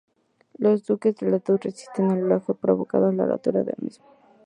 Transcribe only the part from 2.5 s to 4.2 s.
provocando la rotura del mismo.